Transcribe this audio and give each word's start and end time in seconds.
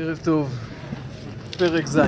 ערב 0.00 0.18
טוב, 0.24 0.58
פרק 1.58 1.86
ז' 1.86 1.98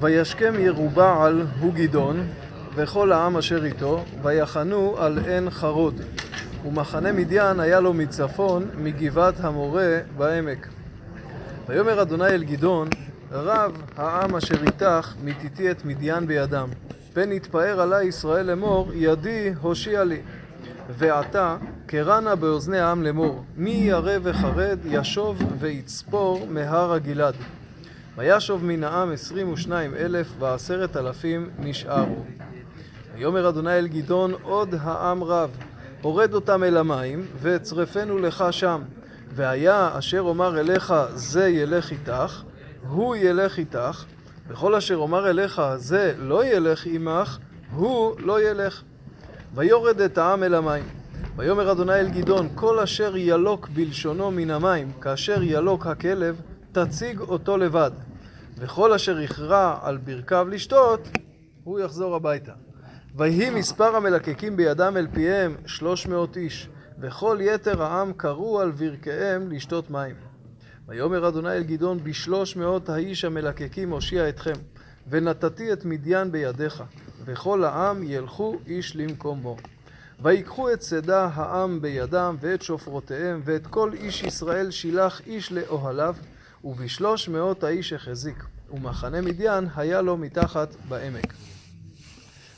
וישכם 0.00 0.54
ירובעל 0.58 1.46
הוא 1.60 1.74
גדעון 1.74 2.26
וכל 2.74 3.12
העם 3.12 3.36
אשר 3.36 3.64
איתו 3.64 4.04
ויחנו 4.22 4.94
על 4.98 5.18
עין 5.26 5.50
חרוד. 5.50 6.00
ומחנה 6.66 7.12
מדיין 7.12 7.60
היה 7.60 7.80
לו 7.80 7.92
מצפון 7.92 8.68
מגבעת 8.76 9.34
המורה 9.40 9.98
בעמק. 10.16 10.68
ויאמר 11.68 12.02
אדוני 12.02 12.26
אל 12.26 12.44
גדעון 12.44 12.88
רב 13.30 13.82
העם 13.96 14.36
אשר 14.36 14.64
איתך 14.66 15.14
מתיתי 15.24 15.70
את 15.70 15.84
מדיין 15.84 16.26
בידם. 16.26 16.68
פן 17.12 17.32
יתפאר 17.32 17.80
עלי 17.80 18.04
ישראל 18.04 18.46
לאמור 18.46 18.90
ידי 18.94 19.52
הושיע 19.60 20.04
לי. 20.04 20.20
ועתה 20.98 21.56
קרא 21.92 22.34
באוזני 22.34 22.78
העם 22.78 23.02
לאמור 23.02 23.44
מי 23.56 23.70
ירא 23.70 24.18
וחרד 24.22 24.78
ישוב 24.84 25.42
ויצפור 25.58 26.46
מהר 26.50 26.92
הגלעד. 26.92 27.34
וישוב 28.16 28.64
מן 28.64 28.84
העם 28.84 29.12
עשרים 29.12 29.52
ושניים 29.52 29.94
אלף 29.94 30.26
ועשרת 30.38 30.96
אלפים 30.96 31.50
נשארו 31.58 32.24
ויאמר 33.14 33.48
אדוני 33.48 33.78
אל 33.78 33.88
גדעון 33.88 34.32
עוד 34.42 34.74
העם 34.80 35.24
רב 35.24 35.50
הורד 36.02 36.34
אותם 36.34 36.64
אל 36.64 36.76
המים 36.76 37.26
ואצרפנו 37.36 38.18
לך 38.18 38.44
שם. 38.50 38.82
והיה 39.34 39.90
אשר 39.98 40.20
אומר 40.20 40.60
אליך 40.60 40.94
זה 41.14 41.48
ילך 41.48 41.90
איתך 41.90 42.42
הוא 42.88 43.16
ילך 43.16 43.58
איתך. 43.58 44.04
וכל 44.48 44.74
אשר 44.74 44.96
אומר 44.96 45.30
אליך 45.30 45.62
זה 45.76 46.14
לא 46.18 46.44
ילך 46.44 46.86
עמך 46.86 47.38
הוא 47.74 48.14
לא 48.18 48.42
ילך. 48.42 48.82
ויורד 49.54 50.00
את 50.00 50.18
העם 50.18 50.42
אל 50.42 50.54
המים 50.54 51.01
ויאמר 51.36 51.72
אדוני 51.72 51.94
אל 51.94 52.08
גדעון 52.08 52.48
כל 52.54 52.78
אשר 52.78 53.16
ילוק 53.16 53.68
בלשונו 53.68 54.30
מן 54.30 54.50
המים 54.50 54.92
כאשר 55.00 55.42
ילוק 55.42 55.86
הכלב 55.86 56.40
תציג 56.72 57.20
אותו 57.20 57.56
לבד. 57.56 57.90
וכל 58.58 58.92
אשר 58.92 59.20
יכרע 59.20 59.78
על 59.82 59.96
ברכיו 59.96 60.48
לשתות 60.50 61.08
הוא 61.64 61.80
יחזור 61.80 62.14
הביתה. 62.14 62.52
ויהי 63.16 63.50
מספר 63.50 63.96
המלקקים 63.96 64.56
בידם 64.56 64.94
אל 64.96 65.06
פיהם 65.12 65.56
שלוש 65.66 66.06
מאות 66.06 66.36
איש 66.36 66.68
וכל 67.00 67.38
יתר 67.40 67.82
העם 67.82 68.12
קראו 68.12 68.60
על 68.60 68.70
ברכיהם 68.70 69.50
לשתות 69.50 69.90
מים. 69.90 70.14
ויאמר 70.88 71.28
אדוני 71.28 71.52
אל 71.52 71.62
גדעון 71.62 71.98
בשלוש 72.04 72.56
מאות 72.56 72.88
האיש 72.88 73.24
המלקקים 73.24 73.90
הושיע 73.90 74.28
אתכם 74.28 74.54
ונתתי 75.10 75.72
את 75.72 75.84
מדיין 75.84 76.32
בידיך 76.32 76.82
וכל 77.24 77.64
העם 77.64 78.02
ילכו 78.02 78.56
איש 78.66 78.96
למקומו 78.96 79.56
ויקחו 80.22 80.72
את 80.72 80.80
צידה 80.80 81.28
העם 81.34 81.80
בידם 81.80 82.36
ואת 82.40 82.62
שופרותיהם 82.62 83.40
ואת 83.44 83.66
כל 83.66 83.92
איש 83.92 84.22
ישראל 84.22 84.70
שילח 84.70 85.20
איש 85.26 85.52
לאוהליו 85.52 86.14
ובשלוש 86.64 87.28
מאות 87.28 87.64
האיש 87.64 87.92
החזיק 87.92 88.44
ומחנה 88.70 89.20
מדיין 89.20 89.68
היה 89.76 90.00
לו 90.00 90.16
מתחת 90.16 90.68
בעמק. 90.88 91.34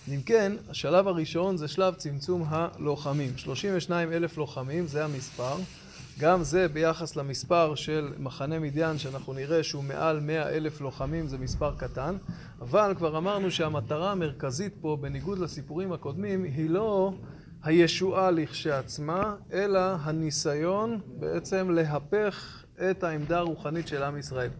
אם 0.08 0.20
כן, 0.26 0.52
השלב 0.70 1.08
הראשון 1.08 1.56
זה 1.56 1.68
שלב 1.68 1.94
צמצום 1.94 2.44
הלוחמים. 2.48 3.36
32 3.36 4.12
אלף 4.12 4.36
לוחמים 4.36 4.86
זה 4.86 5.04
המספר. 5.04 5.56
גם 6.18 6.42
זה 6.42 6.68
ביחס 6.68 7.16
למספר 7.16 7.74
של 7.74 8.12
מחנה 8.18 8.58
מדיין 8.58 8.98
שאנחנו 8.98 9.32
נראה 9.32 9.62
שהוא 9.62 9.84
מעל 9.84 10.20
100 10.20 10.48
אלף 10.48 10.80
לוחמים 10.80 11.26
זה 11.26 11.38
מספר 11.38 11.74
קטן 11.76 12.16
אבל 12.60 12.94
כבר 12.96 13.18
אמרנו 13.18 13.50
שהמטרה 13.50 14.12
המרכזית 14.12 14.72
פה 14.80 14.98
בניגוד 15.00 15.38
לסיפורים 15.38 15.92
הקודמים 15.92 16.44
היא 16.44 16.70
לא 16.70 17.12
הישועה 17.64 18.30
לכשעצמה 18.30 19.36
אלא 19.52 19.80
הניסיון 19.80 21.00
בעצם 21.06 21.70
להפך 21.70 22.64
את 22.90 23.04
העמדה 23.04 23.38
הרוחנית 23.38 23.88
של 23.88 24.02
עם 24.02 24.18
ישראל 24.18 24.50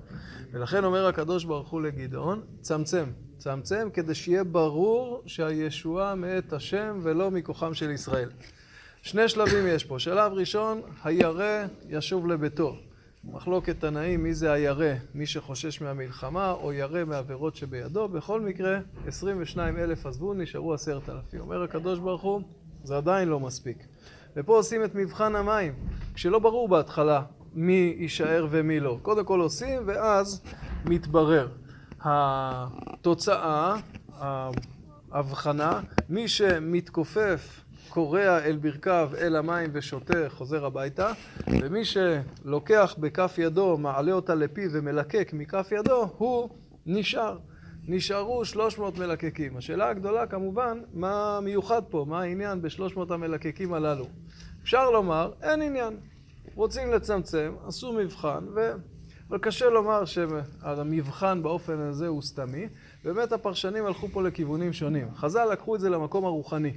ולכן 0.53 0.85
אומר 0.85 1.07
הקדוש 1.07 1.45
ברוך 1.45 1.69
הוא 1.69 1.83
לגדעון 1.83 2.43
צמצם, 2.61 3.05
צמצם 3.39 3.89
כדי 3.93 4.15
שיהיה 4.15 4.45
ברור 4.45 5.23
שהישועה 5.27 6.15
מאת 6.15 6.53
השם 6.53 7.01
ולא 7.03 7.31
מכוחם 7.31 7.75
של 7.75 7.91
ישראל 7.91 8.31
שני 9.03 9.29
שלבים 9.29 9.67
יש 9.67 9.85
פה. 9.85 9.99
שלב 9.99 10.33
ראשון, 10.33 10.81
הירא 11.05 11.65
ישוב 11.89 12.27
לביתו. 12.27 12.77
מחלוקת 13.25 13.81
תנאים 13.81 14.23
מי 14.23 14.35
זה 14.35 14.53
הירא, 14.53 14.95
מי 15.15 15.27
שחושש 15.27 15.81
מהמלחמה 15.81 16.51
או 16.51 16.73
ירא 16.73 17.05
מעבירות 17.05 17.57
שבידו. 17.57 18.09
בכל 18.09 18.41
מקרה, 18.41 18.79
22 19.07 19.77
אלף 19.77 20.07
עזבו, 20.07 20.35
נשארו 20.35 20.75
עשרת 20.75 21.09
אלפים. 21.09 21.41
אומר 21.41 21.63
הקדוש 21.63 21.99
ברוך 21.99 22.23
הוא, 22.23 22.43
זה 22.85 22.97
עדיין 22.97 23.29
לא 23.29 23.41
מספיק. 23.41 23.77
ופה 24.37 24.57
עושים 24.57 24.85
את 24.85 24.95
מבחן 24.95 25.37
המים, 25.37 25.73
כשלא 26.15 26.39
ברור 26.39 26.69
בהתחלה 26.69 27.23
מי 27.55 27.95
יישאר 27.99 28.47
ומי 28.51 28.81
לא. 28.81 28.99
קודם 29.03 29.25
כל 29.25 29.41
עושים 29.41 29.83
ואז 29.87 30.43
מתברר. 30.85 31.49
התוצאה, 32.01 33.77
ההבחנה, 35.13 35.81
מי 36.09 36.29
שמתכופף 36.29 37.61
קורע 37.89 38.39
אל 38.45 38.57
ברכיו 38.57 39.11
אל 39.19 39.37
המים 39.37 39.71
ושותה, 39.73 40.29
חוזר 40.29 40.67
הביתה, 40.67 41.13
ומי 41.47 41.83
שלוקח 41.85 42.95
בכף 42.99 43.35
ידו, 43.39 43.79
מעלה 43.79 44.13
אותה 44.13 44.35
לפיו 44.35 44.71
ומלקק 44.73 45.31
מכף 45.33 45.73
ידו, 45.73 46.09
הוא 46.19 46.49
נשאר. 46.87 47.39
נשארו 47.89 48.45
300 48.45 48.99
מלקקים. 48.99 49.57
השאלה 49.57 49.89
הגדולה 49.89 50.27
כמובן, 50.27 50.81
מה 50.95 51.41
מיוחד 51.43 51.83
פה? 51.91 52.05
מה 52.09 52.21
העניין 52.21 52.63
ב-300 52.63 53.01
המלקקים 53.11 53.75
הללו? 53.75 54.05
אפשר 54.63 54.91
לומר, 54.91 55.33
אין 55.43 55.63
עניין. 55.63 55.97
רוצים 56.55 56.91
לצמצם, 56.93 57.55
עשו 57.67 57.93
מבחן, 57.93 58.45
ו... 58.55 58.73
אבל 59.31 59.39
קשה 59.39 59.71
לומר 59.71 60.05
שהמבחן 60.05 61.43
באופן 61.43 61.79
הזה 61.79 62.07
הוא 62.07 62.23
סתמי. 62.23 62.69
באמת 63.05 63.33
הפרשנים 63.33 63.87
הלכו 63.87 64.09
פה 64.09 64.23
לכיוונים 64.23 64.73
שונים. 64.73 65.09
חז"ל 65.15 65.45
לקחו 65.53 65.75
את 65.75 65.81
זה 65.81 65.91
למקום 65.91 66.25
הרוחני. 66.25 66.73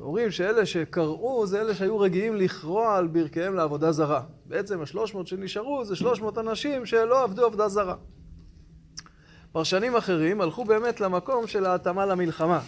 אומרים 0.00 0.30
שאלה 0.30 0.66
שקראו 0.66 1.46
זה 1.46 1.60
אלה 1.60 1.74
שהיו 1.74 1.98
רגילים 1.98 2.36
לכרוע 2.36 2.96
על 2.96 3.06
ברכיהם 3.06 3.54
לעבודה 3.54 3.92
זרה. 3.92 4.22
בעצם 4.46 4.82
השלוש 4.82 5.14
מאות 5.14 5.26
שנשארו 5.26 5.84
זה 5.84 5.96
שלוש 5.96 6.20
מאות 6.20 6.38
אנשים 6.38 6.86
שלא 6.86 7.22
עבדו 7.22 7.46
עבודה 7.46 7.68
זרה. 7.68 7.94
פרשנים 9.52 9.96
אחרים 9.96 10.40
הלכו 10.40 10.64
באמת 10.64 11.00
למקום 11.00 11.46
של 11.46 11.66
ההתאמה 11.66 12.06
למלחמה. 12.06 12.60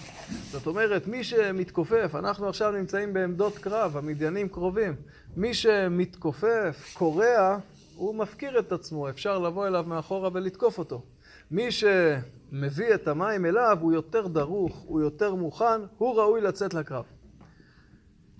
זאת 0.51 0.67
אומרת, 0.67 1.07
מי 1.07 1.25
שמתכופף, 1.25 2.15
אנחנו 2.15 2.49
עכשיו 2.49 2.71
נמצאים 2.71 3.13
בעמדות 3.13 3.59
קרב, 3.59 3.97
המדיינים 3.97 4.49
קרובים. 4.49 4.95
מי 5.37 5.55
שמתכופף, 5.55 6.95
קורע, 6.95 7.59
הוא 7.97 8.15
מפקיר 8.15 8.59
את 8.59 8.73
עצמו, 8.73 9.09
אפשר 9.09 9.39
לבוא 9.39 9.67
אליו 9.67 9.85
מאחורה 9.87 10.31
ולתקוף 10.33 10.79
אותו. 10.79 11.03
מי 11.51 11.69
שמביא 11.73 12.95
את 12.95 13.09
המים 13.09 13.47
אליו 13.47 13.79
הוא 13.81 13.93
יותר 13.93 14.27
דרוך, 14.27 14.77
הוא 14.87 15.01
יותר 15.01 15.35
מוכן, 15.35 15.81
הוא 15.99 16.17
ראוי 16.17 16.41
לצאת 16.41 16.75
לקרב. 16.75 17.05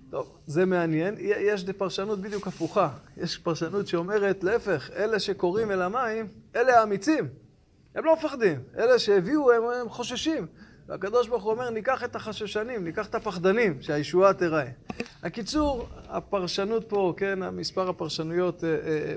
טוב, 0.09 0.37
זה 0.47 0.65
מעניין. 0.65 1.15
יש 1.19 1.65
פרשנות 1.77 2.19
בדיוק 2.19 2.47
הפוכה. 2.47 2.89
יש 3.17 3.37
פרשנות 3.37 3.87
שאומרת, 3.87 4.43
להפך, 4.43 4.89
אלה 4.95 5.19
שקוראים 5.19 5.71
אל 5.71 5.81
המים, 5.81 6.27
אלה 6.55 6.79
האמיצים. 6.79 7.42
הם 7.95 8.05
לא 8.05 8.13
מפחדים. 8.13 8.59
אלה 8.77 8.99
שהביאו, 8.99 9.51
הם, 9.51 9.63
הם 9.81 9.89
חוששים. 9.89 10.47
והקדוש 10.87 11.27
ברוך 11.27 11.43
הוא 11.43 11.51
אומר, 11.51 11.69
ניקח 11.69 12.03
את 12.03 12.15
החששנים, 12.15 12.83
ניקח 12.83 13.07
את 13.07 13.15
הפחדנים, 13.15 13.77
שהישועה 13.81 14.33
תיראה. 14.33 14.67
הקיצור, 15.23 15.87
הפרשנות 16.09 16.89
פה, 16.89 17.13
כן, 17.17 17.49
מספר 17.49 17.89
הפרשנויות, 17.89 18.63
אה, 18.63 18.69
אה, 18.69 19.15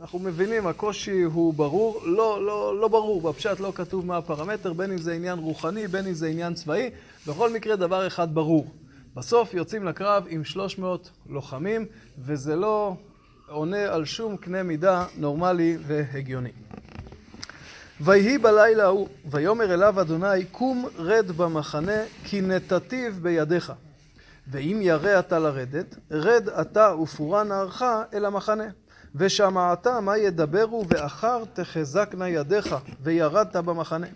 אנחנו 0.00 0.18
מבינים, 0.18 0.66
הקושי 0.66 1.22
הוא 1.22 1.54
ברור, 1.54 2.00
לא, 2.04 2.46
לא, 2.46 2.80
לא 2.80 2.88
ברור, 2.88 3.20
בפשט 3.22 3.60
לא 3.60 3.72
כתוב 3.74 4.06
מה 4.06 4.16
הפרמטר, 4.16 4.72
בין 4.72 4.92
אם 4.92 4.98
זה 4.98 5.12
עניין 5.12 5.38
רוחני, 5.38 5.88
בין 5.88 6.06
אם 6.06 6.12
זה 6.12 6.28
עניין 6.28 6.54
צבאי, 6.54 6.90
בכל 7.26 7.52
מקרה 7.52 7.76
דבר 7.76 8.06
אחד 8.06 8.34
ברור. 8.34 8.66
בסוף 9.14 9.54
יוצאים 9.54 9.84
לקרב 9.84 10.24
עם 10.28 10.44
300 10.44 11.10
לוחמים, 11.28 11.86
וזה 12.18 12.56
לא 12.56 12.96
עונה 13.48 13.94
על 13.94 14.04
שום 14.04 14.36
קנה 14.36 14.62
מידה 14.62 15.04
נורמלי 15.18 15.76
והגיוני. 15.86 16.52
ויהי 18.00 18.38
בלילה 18.38 18.84
ההוא, 18.84 19.08
ויאמר 19.30 19.74
אליו 19.74 20.00
אדוני, 20.00 20.44
קום 20.44 20.86
רד 20.96 21.30
במחנה, 21.30 22.02
כי 22.24 22.40
נתתיו 22.40 23.12
בידיך. 23.22 23.72
ואם 24.48 24.78
ירא 24.82 25.18
אתה 25.18 25.38
לרדת, 25.38 25.96
רד 26.10 26.48
אתה 26.48 26.94
ופורה 27.02 27.44
נערך 27.44 27.82
אל 28.14 28.24
המחנה. 28.24 28.64
ושמעת 29.14 29.86
מה 29.86 30.18
ידברו, 30.18 30.84
ואחר 30.88 31.44
תחזקנה 31.52 32.28
ידיך, 32.28 32.76
וירדת 33.02 33.56
במחנה. 33.56 34.06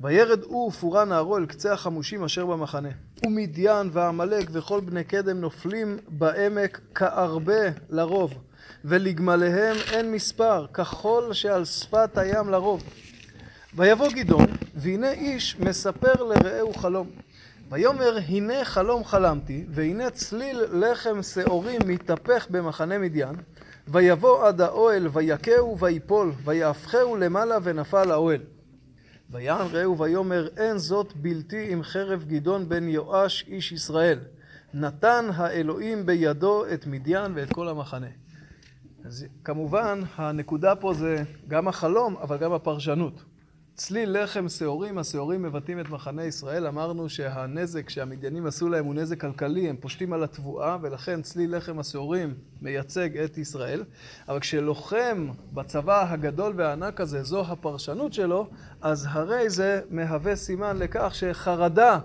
וירד 0.00 0.42
הוא 0.42 0.68
ופורה 0.68 1.04
נערו 1.04 1.36
אל 1.36 1.46
קצה 1.46 1.72
החמושים 1.72 2.24
אשר 2.24 2.46
במחנה. 2.46 2.88
ומדיין 3.26 3.90
ועמלק 3.92 4.48
וכל 4.52 4.80
בני 4.80 5.04
קדם 5.04 5.40
נופלים 5.40 5.98
בעמק 6.08 6.80
כארבה 6.94 7.68
לרוב, 7.90 8.34
ולגמליהם 8.88 9.76
אין 9.92 10.12
מספר, 10.12 10.66
כחול 10.74 11.32
שעל 11.32 11.64
שפת 11.64 12.18
הים 12.18 12.48
לרוב. 12.48 12.82
ויבוא 13.74 14.08
גדעון, 14.08 14.46
והנה 14.74 15.10
איש 15.10 15.60
מספר 15.60 16.22
לרעהו 16.22 16.74
חלום. 16.74 17.10
ויאמר 17.70 18.18
הנה 18.28 18.64
חלום 18.64 19.04
חלמתי, 19.04 19.66
והנה 19.70 20.10
צליל 20.10 20.60
לחם 20.72 21.22
שעורים 21.22 21.80
מתהפך 21.86 22.46
במחנה 22.50 22.98
מדיין, 22.98 23.36
ויבוא 23.88 24.46
עד 24.46 24.60
האוהל, 24.60 25.08
ויכהו 25.12 25.78
ויפול, 25.78 26.32
ויהפכהו 26.44 27.16
למעלה 27.16 27.58
ונפל 27.62 28.10
האוהל. 28.10 28.40
ויען 29.30 29.66
רעהו 29.72 29.98
ויאמר 29.98 30.48
אין 30.56 30.78
זאת 30.78 31.12
בלתי 31.16 31.72
עם 31.72 31.82
חרב 31.82 32.24
גדעון 32.24 32.68
בן 32.68 32.88
יואש 32.88 33.44
איש 33.48 33.72
ישראל. 33.72 34.18
נתן 34.74 35.28
האלוהים 35.34 36.06
בידו 36.06 36.64
את 36.74 36.86
מדיין 36.86 37.32
ואת 37.34 37.52
כל 37.52 37.68
המחנה. 37.68 38.27
אז 39.08 39.26
כמובן 39.44 40.00
הנקודה 40.16 40.74
פה 40.74 40.94
זה 40.94 41.22
גם 41.48 41.68
החלום 41.68 42.16
אבל 42.16 42.36
גם 42.36 42.52
הפרשנות. 42.52 43.24
צליל 43.74 44.22
לחם 44.22 44.48
שעורים, 44.48 44.98
השעורים 44.98 45.42
מבטאים 45.42 45.80
את 45.80 45.88
מחנה 45.88 46.24
ישראל. 46.24 46.66
אמרנו 46.66 47.08
שהנזק 47.08 47.88
שהמדיינים 47.88 48.46
עשו 48.46 48.68
להם 48.68 48.84
הוא 48.84 48.94
נזק 48.94 49.20
כלכלי, 49.20 49.68
הם 49.68 49.76
פושטים 49.76 50.12
על 50.12 50.24
התבואה, 50.24 50.76
ולכן 50.82 51.22
צליל 51.22 51.56
לחם 51.56 51.78
השעורים 51.78 52.34
מייצג 52.62 53.18
את 53.18 53.38
ישראל. 53.38 53.84
אבל 54.28 54.40
כשלוחם 54.40 55.28
בצבא 55.52 56.12
הגדול 56.12 56.52
והענק 56.56 57.00
הזה, 57.00 57.22
זו 57.22 57.40
הפרשנות 57.40 58.12
שלו, 58.12 58.50
אז 58.80 59.06
הרי 59.10 59.50
זה 59.50 59.80
מהווה 59.90 60.36
סימן 60.36 60.76
לכך 60.76 61.14
שחרדה 61.14 61.98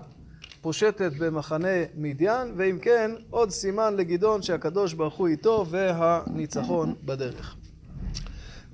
פושטת 0.64 1.12
במחנה 1.18 1.68
מדיין, 1.94 2.54
ואם 2.56 2.78
כן, 2.82 3.10
עוד 3.30 3.50
סימן 3.50 3.96
לגדעון 3.96 4.42
שהקדוש 4.42 4.92
ברוך 4.92 5.14
הוא 5.14 5.28
איתו 5.28 5.66
והניצחון 5.70 6.94
בדרך. 7.04 7.56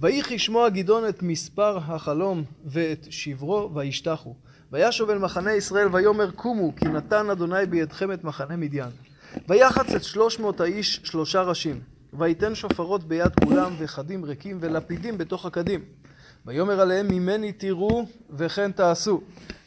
ויהי 0.00 0.22
כשמוע 0.22 0.68
גדעון 0.68 1.08
את 1.08 1.22
מספר 1.22 1.78
החלום 1.78 2.44
ואת 2.64 3.06
שברו 3.10 3.70
וישתחו. 3.74 4.34
וישוב 4.72 5.10
אל 5.10 5.18
מחנה 5.18 5.52
ישראל 5.52 5.88
ויאמר 5.92 6.30
קומו 6.30 6.76
כי 6.76 6.84
נתן 6.88 7.30
אדוני 7.30 7.66
בידכם 7.66 8.12
את 8.12 8.24
מחנה 8.24 8.56
מדיין. 8.56 8.90
ויחץ 9.48 9.94
את 9.94 10.04
שלוש 10.04 10.40
מאות 10.40 10.60
האיש 10.60 11.00
שלושה 11.04 11.42
ראשים. 11.42 11.80
ויתן 12.12 12.54
שופרות 12.54 13.04
ביד 13.04 13.32
כולם 13.44 13.72
וחדים 13.78 14.24
ריקים 14.24 14.58
ולפידים 14.60 15.18
בתוך 15.18 15.46
הקדים. 15.46 15.80
ויאמר 16.46 16.80
עליהם 16.80 17.08
ממני 17.08 17.52
תראו 17.52 18.06
וכן 18.30 18.72
תעשו. 18.72 19.20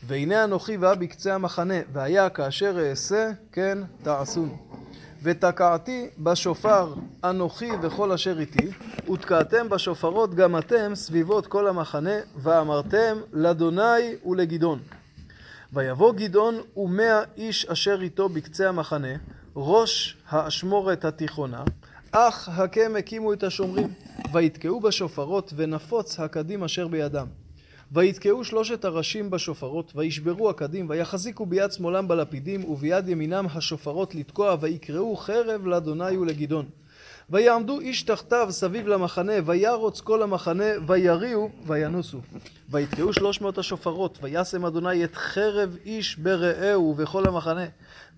והנה 0.08 0.44
אנוכי 0.44 0.78
בא 0.78 0.96
בקצה 0.96 1.36
המחנה 1.36 1.80
והיה 1.94 2.30
כאשר 2.30 2.90
אעשה 2.90 3.32
כן 3.52 3.78
תעשונו. 4.04 4.58
ותקעתי 5.24 6.10
בשופר 6.20 6.94
אנוכי 7.24 7.70
וכל 7.82 8.12
אשר 8.12 8.40
איתי, 8.40 8.72
ותקעתם 9.14 9.70
בשופרות 9.70 10.36
גם 10.36 10.58
אתם 10.58 10.96
סביבות 10.96 11.48
כל 11.48 11.68
המחנה, 11.68 12.16
ואמרתם 12.36 13.18
לאדוני 13.34 14.16
ולגדעון. 14.26 14.80
ויבוא 15.74 16.14
גדעון 16.14 16.56
ומאה 16.78 17.22
איש 17.38 17.66
אשר 17.66 18.02
איתו 18.02 18.30
בקצה 18.30 18.70
המחנה, 18.70 19.16
ראש 19.56 20.18
האשמורת 20.30 21.06
התיכונה, 21.06 21.64
אך 22.12 22.50
הקם 22.50 22.96
הקימו 22.96 23.34
את 23.34 23.44
השומרים, 23.44 23.88
ויתקעו 24.34 24.80
בשופרות 24.80 25.54
ונפוץ 25.56 26.20
הקדים 26.20 26.64
אשר 26.64 26.88
בידם. 26.88 27.43
ויתקעו 27.94 28.44
שלושת 28.44 28.86
הראשים 28.86 29.30
בשופרות, 29.30 29.92
וישברו 29.95 30.50
הקדים, 30.50 30.90
ויחזיקו 30.90 31.45
ביד 31.45 31.72
שמאלם 31.72 32.07
בלפידים, 32.07 32.63
וביד 32.66 33.10
ימינם 33.10 33.45
השופרות 33.54 34.16
לתקוע, 34.16 34.56
ויקראו 34.60 35.16
חרב 35.16 35.66
לאדוני 35.66 36.18
ולגדעון. 36.18 36.66
ויעמדו 37.30 37.80
איש 37.80 38.04
תחתיו 38.04 38.48
סביב 38.50 38.88
למחנה, 38.88 39.34
וירוץ 39.45 40.01
כל 40.01 40.24
המחנה, 40.24 40.63
ויריעו, 40.88 41.50
וינוסו. 41.68 42.18
ויתקעו 42.69 43.13
שלוש 43.13 43.42
מאות 43.42 43.57
השופרות, 43.57 44.19
וישם 44.22 44.66
אדוני 44.66 45.04
את 45.04 45.16
חרב 45.16 45.78
איש 45.86 46.18
ברעהו 46.18 46.90
ובכל 46.90 47.28
המחנה. 47.28 47.66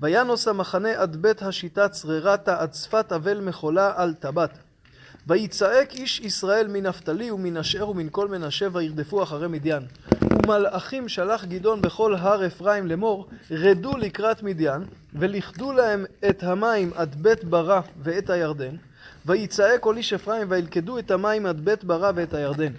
וינוס 0.02 0.48
המחנה 0.48 1.02
עד 1.02 1.16
בית 1.16 1.42
השיטה 1.42 1.90
צררתה, 1.90 2.62
עד 2.62 2.74
שפת 2.74 3.12
אבל 3.12 3.42
מחולה 3.42 3.94
על 3.96 4.14
טבת. 4.14 4.65
ויצעק 5.28 5.94
איש 5.96 6.20
ישראל 6.20 6.68
מנפתלי 6.68 7.32
ומן 7.32 7.58
אשר 7.58 7.90
ומן 7.90 8.08
כל 8.12 8.28
מנשה 8.28 8.68
וירדפו 8.74 9.24
אחרי 9.24 9.48
מדיין. 9.48 9.84
ומלאכים 10.32 11.10
שלח 11.10 11.46
גדעון 11.46 11.82
בכל 11.82 12.16
הר 12.16 12.48
אפרים 12.48 12.88
לאמור 12.88 13.28
רדו 13.52 13.98
לקראת 13.98 14.44
מדיין 14.44 14.82
ולכדו 15.14 15.72
להם 15.72 16.06
את 16.30 16.44
המים 16.44 16.92
עד 16.96 17.16
בית 17.16 17.44
ברא 17.44 17.82
ואת 18.04 18.30
הירדן 18.30 18.76
ויצעק 19.26 19.80
כל 19.80 19.98
איש 19.98 20.14
אפרים 20.14 20.48
וילכדו 20.50 21.00
את 21.00 21.12
המים 21.12 21.46
עד 21.46 21.66
בית 21.66 21.84
ברא 21.84 22.12
ואת 22.16 22.34
הירדן 22.34 22.72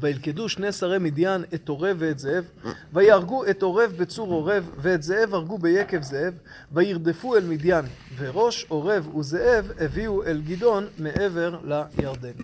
וילכדו 0.00 0.48
שני 0.48 0.72
שרי 0.72 0.98
מדיין 0.98 1.44
את 1.54 1.68
עורב 1.68 1.96
ואת 1.98 2.18
זאב, 2.18 2.44
ויהרגו 2.92 3.46
את 3.46 3.62
עורב 3.62 3.92
בצור 3.96 4.32
עורב, 4.32 4.70
ואת 4.76 5.02
זאב 5.02 5.34
הרגו 5.34 5.58
ביקב 5.58 6.02
זאב, 6.02 6.34
וירדפו 6.72 7.36
אל 7.36 7.44
מדיין, 7.44 7.84
וראש 8.16 8.66
עורב 8.68 9.16
וזאב 9.16 9.70
הביאו 9.78 10.24
אל 10.24 10.40
גדעון 10.40 10.86
מעבר 10.98 11.58
לירדן. 11.98 12.42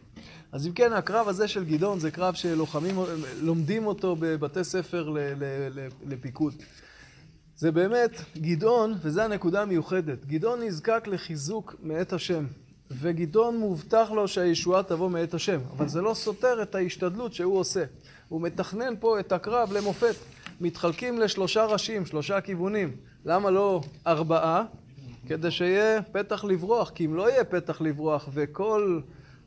אז 0.52 0.66
אם 0.66 0.72
כן, 0.72 0.92
הקרב 0.92 1.28
הזה 1.28 1.48
של 1.48 1.64
גדעון 1.64 2.00
זה 2.00 2.10
קרב 2.10 2.34
שלוחמים, 2.34 2.96
לומדים 3.40 3.86
אותו 3.86 4.16
בבתי 4.18 4.64
ספר 4.64 5.14
לפיקוד. 6.06 6.54
זה 7.56 7.72
באמת, 7.72 8.20
גדעון, 8.36 8.94
וזו 9.02 9.20
הנקודה 9.20 9.62
המיוחדת, 9.62 10.24
גדעון 10.24 10.62
נזקק 10.62 11.04
לחיזוק 11.06 11.76
מאת 11.82 12.12
השם. 12.12 12.44
וגדעון 12.90 13.56
מובטח 13.56 14.10
לו 14.14 14.28
שהישועה 14.28 14.82
תבוא 14.82 15.10
מאת 15.10 15.34
השם, 15.34 15.60
אבל 15.76 15.88
זה 15.88 16.00
לא 16.00 16.14
סותר 16.14 16.62
את 16.62 16.74
ההשתדלות 16.74 17.34
שהוא 17.34 17.58
עושה. 17.58 17.84
הוא 18.28 18.40
מתכנן 18.40 18.94
פה 19.00 19.20
את 19.20 19.32
הקרב 19.32 19.72
למופת. 19.72 20.14
מתחלקים 20.60 21.20
לשלושה 21.20 21.64
ראשים, 21.64 22.06
שלושה 22.06 22.40
כיוונים. 22.40 22.96
למה 23.24 23.50
לא 23.50 23.80
ארבעה? 24.06 24.64
כדי 25.28 25.50
שיהיה 25.50 26.02
פתח 26.02 26.44
לברוח, 26.44 26.90
כי 26.90 27.04
אם 27.04 27.14
לא 27.14 27.30
יהיה 27.30 27.44
פתח 27.44 27.80
לברוח 27.80 28.28
וכל 28.32 29.00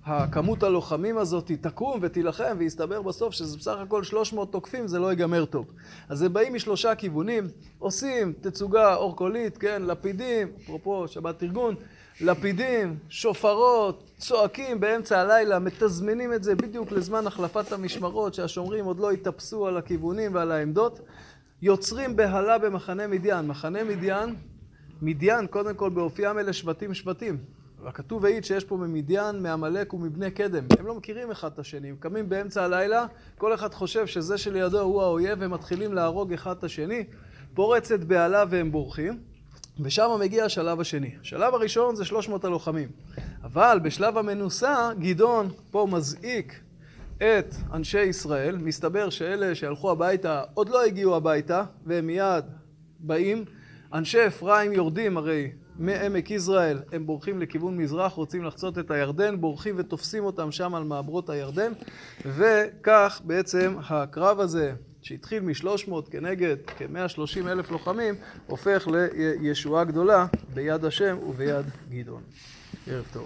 הכמות 0.05 0.63
הלוחמים 0.63 1.17
הזאת 1.17 1.51
תקום 1.61 1.99
ותילחם 2.01 2.55
ויסתבר 2.57 3.01
בסוף 3.01 3.33
שזה 3.33 3.57
בסך 3.57 3.77
הכל 3.77 4.03
300 4.03 4.51
תוקפים, 4.51 4.87
זה 4.87 4.99
לא 4.99 5.09
ייגמר 5.09 5.45
טוב. 5.45 5.65
אז 6.09 6.21
הם 6.21 6.33
באים 6.33 6.53
משלושה 6.53 6.95
כיוונים, 6.95 7.47
עושים 7.79 8.33
תצוגה 8.41 8.95
אורקולית, 8.95 9.57
כן, 9.57 9.81
לפידים, 9.81 10.47
אפרופו 10.63 11.07
שבת 11.07 11.43
ארגון, 11.43 11.75
לפידים, 12.21 12.97
שופרות, 13.09 14.11
צועקים 14.17 14.79
באמצע 14.79 15.19
הלילה, 15.19 15.59
מתזמנים 15.59 16.33
את 16.33 16.43
זה 16.43 16.55
בדיוק 16.55 16.91
לזמן 16.91 17.27
החלפת 17.27 17.71
המשמרות, 17.71 18.33
שהשומרים 18.33 18.85
עוד 18.85 18.99
לא 18.99 19.11
התאפסו 19.11 19.67
על 19.67 19.77
הכיוונים 19.77 20.35
ועל 20.35 20.51
העמדות, 20.51 20.99
יוצרים 21.61 22.15
בהלה 22.15 22.57
במחנה 22.57 23.07
מדיין. 23.07 23.47
מחנה 23.47 23.83
מדיין, 23.83 24.35
מדיין 25.01 25.47
קודם 25.47 25.75
כל 25.75 25.89
באופיים 25.89 26.39
אלה 26.39 26.53
שבטים 26.53 26.93
שבטים. 26.93 27.37
הכתוב 27.85 28.25
העיד 28.25 28.45
שיש 28.45 28.63
פה 28.63 28.77
ממדיין, 28.77 29.43
מעמלק 29.43 29.93
ומבני 29.93 30.31
קדם. 30.31 30.63
הם 30.79 30.87
לא 30.87 30.95
מכירים 30.95 31.31
אחד 31.31 31.51
את 31.53 31.59
השני, 31.59 31.89
הם 31.89 31.95
קמים 31.99 32.29
באמצע 32.29 32.63
הלילה, 32.63 33.05
כל 33.37 33.53
אחד 33.53 33.73
חושב 33.73 34.07
שזה 34.07 34.37
שלידו 34.37 34.79
הוא 34.79 35.01
האויב, 35.01 35.41
והם 35.41 35.51
מתחילים 35.51 35.93
להרוג 35.93 36.33
אחד 36.33 36.57
את 36.57 36.63
השני. 36.63 37.03
פורצת 37.53 37.99
בהלה 37.99 38.43
והם 38.49 38.71
בורחים. 38.71 39.28
ושם 39.81 40.09
מגיע 40.19 40.45
השלב 40.45 40.79
השני. 40.79 41.11
השלב 41.21 41.53
הראשון 41.53 41.95
זה 41.95 42.05
300 42.05 42.45
הלוחמים. 42.45 42.89
אבל 43.43 43.79
בשלב 43.83 44.17
המנוסה, 44.17 44.89
גדעון 44.99 45.49
פה 45.71 45.87
מזעיק 45.91 46.59
את 47.17 47.55
אנשי 47.73 48.01
ישראל. 48.01 48.57
מסתבר 48.57 49.09
שאלה 49.09 49.55
שהלכו 49.55 49.91
הביתה 49.91 50.43
עוד 50.53 50.69
לא 50.69 50.83
הגיעו 50.83 51.15
הביתה, 51.15 51.63
והם 51.85 52.07
מיד 52.07 52.45
באים. 52.99 53.45
אנשי 53.93 54.27
אפרים 54.27 54.73
יורדים 54.73 55.17
הרי 55.17 55.51
מעמק 55.75 56.31
יזרעאל, 56.31 56.79
הם 56.91 57.05
בורחים 57.05 57.41
לכיוון 57.41 57.77
מזרח, 57.77 58.13
רוצים 58.13 58.43
לחצות 58.43 58.79
את 58.79 58.91
הירדן, 58.91 59.41
בורחים 59.41 59.75
ותופסים 59.77 60.25
אותם 60.25 60.51
שם 60.51 60.75
על 60.75 60.83
מעברות 60.83 61.29
הירדן, 61.29 61.71
וכך 62.25 63.21
בעצם 63.23 63.75
הקרב 63.89 64.39
הזה 64.39 64.73
שהתחיל 65.01 65.43
מ-300 65.43 66.11
כנגד 66.11 66.55
כ-130 66.77 67.47
אלף 67.47 67.71
לוחמים, 67.71 68.15
הופך 68.47 68.87
לישועה 69.41 69.83
גדולה 69.83 70.25
ביד 70.53 70.85
השם 70.85 71.17
וביד 71.27 71.65
גדעון. 71.89 72.21
ערב 72.87 73.05
טוב. 73.13 73.25